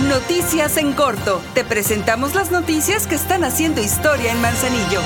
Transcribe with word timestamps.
Noticias 0.00 0.78
en 0.78 0.94
corto. 0.94 1.42
Te 1.54 1.64
presentamos 1.64 2.34
las 2.34 2.50
noticias 2.50 3.06
que 3.06 3.14
están 3.14 3.44
haciendo 3.44 3.82
historia 3.82 4.32
en 4.32 4.40
Manzanillo. 4.40 5.00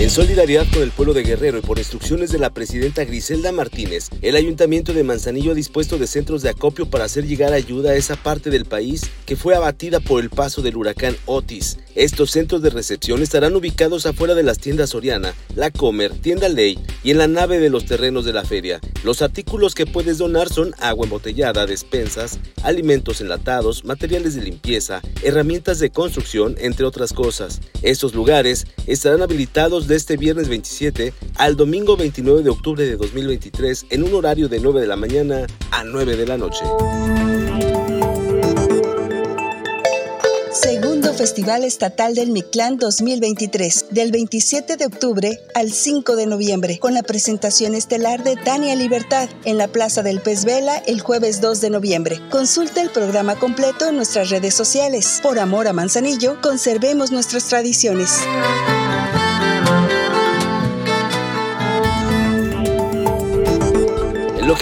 En 0.00 0.08
solidaridad 0.08 0.66
con 0.72 0.82
el 0.82 0.90
pueblo 0.92 1.12
de 1.12 1.22
Guerrero 1.22 1.58
y 1.58 1.60
por 1.60 1.78
instrucciones 1.78 2.32
de 2.32 2.38
la 2.38 2.50
presidenta 2.50 3.04
Griselda 3.04 3.52
Martínez, 3.52 4.08
el 4.22 4.34
ayuntamiento 4.34 4.94
de 4.94 5.04
Manzanillo 5.04 5.52
ha 5.52 5.54
dispuesto 5.54 5.98
de 5.98 6.06
centros 6.06 6.40
de 6.40 6.48
acopio 6.48 6.88
para 6.88 7.04
hacer 7.04 7.26
llegar 7.26 7.52
ayuda 7.52 7.90
a 7.90 7.96
esa 7.96 8.16
parte 8.16 8.48
del 8.48 8.64
país 8.64 9.10
que 9.26 9.36
fue 9.36 9.54
abatida 9.54 10.00
por 10.00 10.22
el 10.22 10.30
paso 10.30 10.62
del 10.62 10.76
huracán 10.76 11.16
Otis. 11.26 11.78
Estos 11.94 12.30
centros 12.30 12.62
de 12.62 12.70
recepción 12.70 13.20
estarán 13.20 13.54
ubicados 13.54 14.06
afuera 14.06 14.34
de 14.34 14.42
las 14.42 14.58
tiendas 14.58 14.90
Soriana, 14.90 15.34
La 15.54 15.70
Comer, 15.70 16.14
Tienda 16.14 16.48
Ley 16.48 16.78
y 17.04 17.10
en 17.10 17.18
la 17.18 17.28
nave 17.28 17.58
de 17.58 17.68
los 17.68 17.84
terrenos 17.84 18.24
de 18.24 18.32
la 18.32 18.44
feria. 18.44 18.80
Los 19.02 19.22
artículos 19.22 19.74
que 19.74 19.86
puedes 19.86 20.18
donar 20.18 20.50
son 20.50 20.74
agua 20.78 21.04
embotellada, 21.04 21.64
despensas, 21.64 22.38
alimentos 22.62 23.22
enlatados, 23.22 23.84
materiales 23.84 24.34
de 24.34 24.42
limpieza, 24.42 25.00
herramientas 25.22 25.78
de 25.78 25.90
construcción, 25.90 26.54
entre 26.58 26.84
otras 26.84 27.14
cosas. 27.14 27.60
Estos 27.82 28.14
lugares 28.14 28.66
estarán 28.86 29.22
habilitados 29.22 29.88
de 29.88 29.96
este 29.96 30.18
viernes 30.18 30.48
27 30.48 31.14
al 31.36 31.56
domingo 31.56 31.96
29 31.96 32.42
de 32.42 32.50
octubre 32.50 32.84
de 32.84 32.96
2023 32.96 33.86
en 33.88 34.02
un 34.02 34.14
horario 34.14 34.48
de 34.48 34.60
9 34.60 34.82
de 34.82 34.86
la 34.86 34.96
mañana 34.96 35.46
a 35.70 35.82
9 35.82 36.16
de 36.16 36.26
la 36.26 36.36
noche. 36.36 36.64
Festival 41.20 41.64
Estatal 41.64 42.14
del 42.14 42.30
Mictlán 42.30 42.78
2023, 42.78 43.88
del 43.90 44.10
27 44.10 44.78
de 44.78 44.86
octubre 44.86 45.38
al 45.54 45.70
5 45.70 46.16
de 46.16 46.24
noviembre, 46.24 46.78
con 46.78 46.94
la 46.94 47.02
presentación 47.02 47.74
estelar 47.74 48.24
de 48.24 48.36
Tania 48.36 48.74
Libertad 48.74 49.28
en 49.44 49.58
la 49.58 49.68
Plaza 49.68 50.02
del 50.02 50.22
Pez 50.22 50.46
Vela 50.46 50.78
el 50.78 51.02
jueves 51.02 51.42
2 51.42 51.60
de 51.60 51.68
noviembre. 51.68 52.20
Consulta 52.30 52.80
el 52.80 52.88
programa 52.88 53.38
completo 53.38 53.86
en 53.86 53.96
nuestras 53.96 54.30
redes 54.30 54.54
sociales. 54.54 55.20
Por 55.22 55.38
amor 55.38 55.68
a 55.68 55.74
Manzanillo, 55.74 56.40
conservemos 56.40 57.12
nuestras 57.12 57.44
tradiciones. 57.44 58.20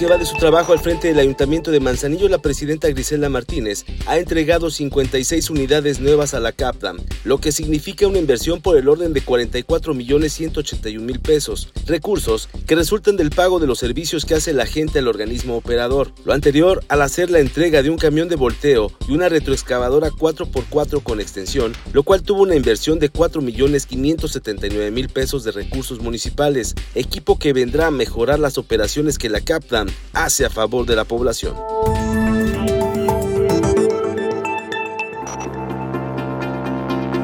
Va 0.06 0.16
de 0.16 0.26
su 0.26 0.36
trabajo 0.36 0.72
al 0.72 0.78
frente 0.78 1.08
del 1.08 1.18
Ayuntamiento 1.18 1.72
de 1.72 1.80
Manzanillo, 1.80 2.28
la 2.28 2.38
presidenta 2.38 2.88
Griselda 2.88 3.28
Martínez 3.28 3.84
ha 4.06 4.18
entregado 4.18 4.70
56 4.70 5.50
unidades 5.50 5.98
nuevas 5.98 6.34
a 6.34 6.40
la 6.40 6.52
CAPTAM, 6.52 6.98
lo 7.24 7.38
que 7.38 7.50
significa 7.50 8.06
una 8.06 8.18
inversión 8.18 8.60
por 8.60 8.76
el 8.76 8.88
orden 8.88 9.12
de 9.12 9.22
44 9.22 9.94
millones 9.94 10.34
181 10.34 11.04
mil 11.04 11.18
pesos, 11.18 11.72
recursos 11.86 12.48
que 12.66 12.76
resultan 12.76 13.16
del 13.16 13.30
pago 13.30 13.58
de 13.58 13.66
los 13.66 13.80
servicios 13.80 14.24
que 14.24 14.34
hace 14.34 14.52
la 14.52 14.66
gente 14.66 15.00
al 15.00 15.08
organismo 15.08 15.56
operador. 15.56 16.12
Lo 16.24 16.32
anterior 16.32 16.84
al 16.88 17.02
hacer 17.02 17.30
la 17.30 17.40
entrega 17.40 17.82
de 17.82 17.90
un 17.90 17.98
camión 17.98 18.28
de 18.28 18.36
volteo 18.36 18.92
y 19.08 19.12
una 19.12 19.28
retroexcavadora 19.28 20.10
4x4 20.10 21.02
con 21.02 21.20
extensión, 21.20 21.72
lo 21.92 22.04
cual 22.04 22.22
tuvo 22.22 22.42
una 22.42 22.54
inversión 22.54 23.00
de 23.00 23.08
4 23.08 23.42
millones 23.42 23.86
579 23.86 24.90
mil 24.92 25.08
pesos 25.08 25.42
de 25.42 25.50
recursos 25.50 26.00
municipales, 26.00 26.76
equipo 26.94 27.38
que 27.38 27.52
vendrá 27.52 27.88
a 27.88 27.90
mejorar 27.90 28.38
las 28.38 28.58
operaciones 28.58 29.18
que 29.18 29.28
la 29.28 29.40
CAPTAM 29.40 29.87
hace 30.12 30.44
a 30.44 30.50
favor 30.50 30.86
de 30.86 30.96
la 30.96 31.04
población. 31.04 31.54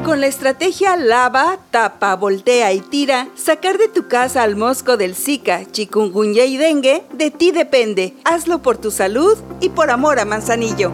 Con 0.05 0.21
la 0.21 0.27
estrategia 0.27 0.95
lava, 0.95 1.57
tapa, 1.71 2.15
voltea 2.15 2.71
y 2.73 2.79
tira, 2.79 3.27
sacar 3.35 3.79
de 3.79 3.87
tu 3.87 4.07
casa 4.07 4.43
al 4.43 4.55
mosco 4.55 4.97
del 4.97 5.15
Zika, 5.15 5.65
chikungunya 5.71 6.45
y 6.45 6.57
dengue, 6.57 7.03
de 7.11 7.31
ti 7.31 7.51
depende. 7.51 8.13
Hazlo 8.23 8.61
por 8.61 8.77
tu 8.77 8.91
salud 8.91 9.37
y 9.61 9.69
por 9.69 9.89
amor 9.89 10.19
a 10.19 10.25
Manzanillo. 10.25 10.91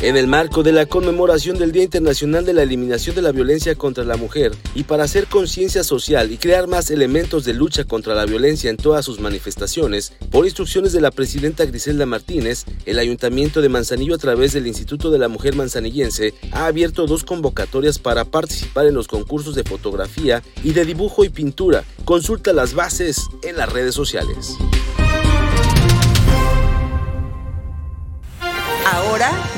En 0.00 0.18
el 0.18 0.26
marco 0.26 0.62
de 0.62 0.72
la 0.72 0.84
conmemoración 0.84 1.58
del 1.58 1.72
Día 1.72 1.82
Internacional 1.82 2.44
de 2.44 2.52
la 2.52 2.62
Eliminación 2.62 3.16
de 3.16 3.22
la 3.22 3.32
Violencia 3.32 3.74
contra 3.76 4.04
la 4.04 4.18
Mujer 4.18 4.52
y 4.74 4.84
para 4.84 5.04
hacer 5.04 5.26
conciencia 5.26 5.82
social 5.82 6.30
y 6.30 6.36
crear 6.36 6.66
más 6.66 6.90
elementos 6.90 7.46
de 7.46 7.54
lucha 7.54 7.84
contra 7.84 8.14
la 8.14 8.26
violencia 8.26 8.68
en 8.68 8.76
todas 8.76 9.06
sus 9.06 9.20
manifestaciones, 9.20 10.12
por 10.30 10.44
instrucciones 10.44 10.92
de 10.92 11.00
la 11.00 11.10
presidenta 11.10 11.64
Griselda 11.64 12.04
Martínez, 12.04 12.66
el 12.84 12.98
Ayuntamiento 12.98 13.62
de 13.62 13.70
Manzanillo 13.70 14.14
a 14.14 14.18
través 14.18 14.52
del 14.52 14.66
Instituto 14.66 15.10
de 15.10 15.18
la 15.18 15.28
Mujer 15.28 15.56
Manzanillense 15.56 16.34
ha 16.52 16.66
abierto 16.66 17.06
dos 17.06 17.24
convocatorias 17.24 17.98
para 17.98 18.26
participar 18.26 18.86
en 18.86 18.94
los 18.94 19.08
concursos 19.08 19.54
de 19.54 19.64
fotografía 19.64 20.42
y 20.62 20.72
de 20.72 20.84
dibujo 20.84 21.24
y 21.24 21.30
pintura. 21.30 21.84
Consulta 22.04 22.52
las 22.52 22.74
bases 22.74 23.22
en 23.42 23.56
las 23.56 23.72
redes 23.72 23.94
sociales. 23.94 24.56